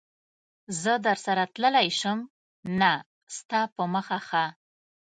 [0.81, 2.19] زه درسره تللای شم؟
[2.81, 2.93] نه،
[3.37, 4.45] ستا په مخه ښه.